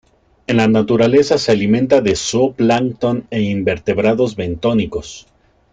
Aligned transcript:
En 0.47 0.57
la 0.57 0.67
naturaleza 0.67 1.37
se 1.37 1.51
alimenta 1.51 2.01
de 2.01 2.15
zooplancton 2.15 3.27
e 3.29 3.41
invertebrados 3.43 4.35
bentónicos. 4.35 5.27